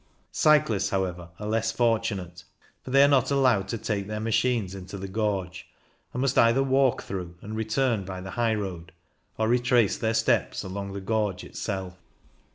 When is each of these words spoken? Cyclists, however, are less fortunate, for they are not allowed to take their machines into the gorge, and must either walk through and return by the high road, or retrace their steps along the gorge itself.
Cyclists, 0.31 0.89
however, 0.89 1.29
are 1.39 1.45
less 1.47 1.71
fortunate, 1.71 2.43
for 2.81 2.89
they 2.89 3.03
are 3.03 3.07
not 3.07 3.29
allowed 3.29 3.67
to 3.67 3.77
take 3.77 4.07
their 4.07 4.19
machines 4.19 4.73
into 4.73 4.97
the 4.97 5.07
gorge, 5.07 5.67
and 6.11 6.21
must 6.23 6.39
either 6.39 6.63
walk 6.63 7.03
through 7.03 7.35
and 7.43 7.55
return 7.55 8.03
by 8.03 8.19
the 8.19 8.31
high 8.31 8.55
road, 8.55 8.93
or 9.37 9.47
retrace 9.47 9.99
their 9.99 10.15
steps 10.15 10.63
along 10.63 10.93
the 10.93 11.01
gorge 11.01 11.43
itself. 11.43 12.01